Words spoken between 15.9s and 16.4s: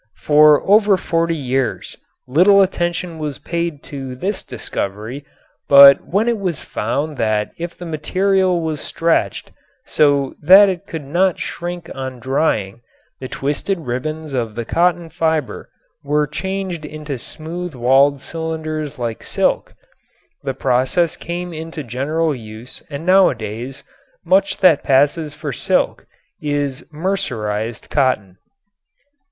were